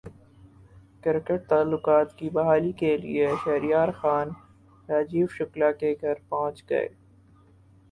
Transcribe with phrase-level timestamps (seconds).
[1.03, 4.29] cricket تعلقات کی بحالی کیلئے شہریار خان
[4.89, 6.87] راجیو شکلا کے گھرپہنچ گئے